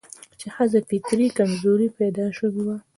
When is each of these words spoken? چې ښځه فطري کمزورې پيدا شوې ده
چې 0.39 0.47
ښځه 0.55 0.79
فطري 0.89 1.27
کمزورې 1.37 1.87
پيدا 1.99 2.25
شوې 2.37 2.61
ده 2.67 2.75